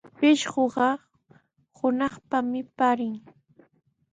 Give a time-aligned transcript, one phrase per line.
[0.17, 0.87] Pishquqa
[1.77, 3.15] hunaqpami paarin.